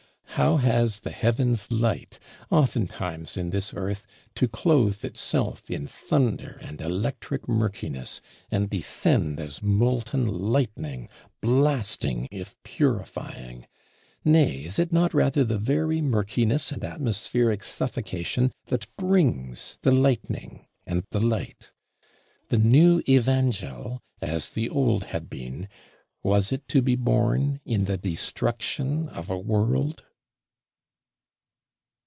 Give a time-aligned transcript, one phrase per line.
[0.35, 2.17] How has the heaven's light,
[2.49, 9.61] oftentimes in this Earth, to clothe itself in thunder and electric murkiness, and descend as
[9.61, 11.09] molten lightning,
[11.41, 13.67] blasting, if purifying!
[14.23, 20.65] Nay, is it not rather the very murkiness, and atmospheric suffocation, that brings the lightning
[20.87, 21.71] and the light?
[22.47, 25.67] The new Evangel, as the old had been,
[26.23, 30.03] was it to be born in the Destruction of a World?